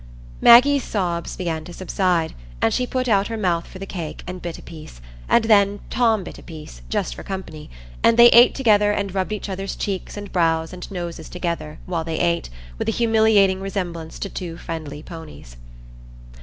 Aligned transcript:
Maggie's 0.41 0.83
sobs 0.83 1.35
began 1.37 1.63
to 1.63 1.71
subside, 1.73 2.33
and 2.59 2.73
she 2.73 2.87
put 2.87 3.07
out 3.07 3.27
her 3.27 3.37
mouth 3.37 3.67
for 3.67 3.77
the 3.77 3.85
cake 3.85 4.23
and 4.25 4.41
bit 4.41 4.57
a 4.57 4.61
piece; 4.63 4.99
and 5.29 5.43
then 5.43 5.79
Tom 5.91 6.23
bit 6.23 6.39
a 6.39 6.41
piece, 6.41 6.81
just 6.89 7.13
for 7.13 7.21
company, 7.21 7.69
and 8.03 8.17
they 8.17 8.29
ate 8.29 8.55
together 8.55 8.91
and 8.91 9.13
rubbed 9.13 9.31
each 9.31 9.47
other's 9.47 9.75
cheeks 9.75 10.17
and 10.17 10.31
brows 10.31 10.73
and 10.73 10.89
noses 10.89 11.29
together, 11.29 11.77
while 11.85 12.03
they 12.03 12.17
ate, 12.19 12.49
with 12.79 12.89
a 12.89 12.91
humiliating 12.91 13.61
resemblance 13.61 14.17
to 14.17 14.27
two 14.27 14.57
friendly 14.57 15.03
ponies. 15.03 15.55